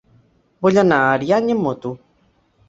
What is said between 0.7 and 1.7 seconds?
anar a Ariany amb